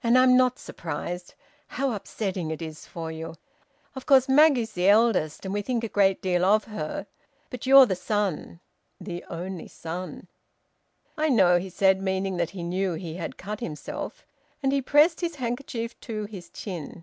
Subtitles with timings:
[0.00, 1.34] "And I'm not surprised.
[1.66, 3.34] How upsetting it is for you!
[3.96, 7.08] Of course Maggie's the eldest, and we think a great deal of her,
[7.50, 8.60] but you're the son
[9.00, 10.28] the only son!"
[11.16, 14.24] "I know," he said, meaning that he knew he had cut himself,
[14.62, 17.02] and he pressed his handkerchief to his chin.